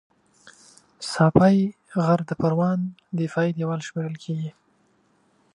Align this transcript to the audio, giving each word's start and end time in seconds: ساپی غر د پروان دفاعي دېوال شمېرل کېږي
ساپی 1.11 1.57
غر 2.03 2.19
د 2.29 2.31
پروان 2.41 2.79
دفاعي 3.19 3.51
دېوال 3.57 3.81
شمېرل 3.87 4.15
کېږي 4.23 4.51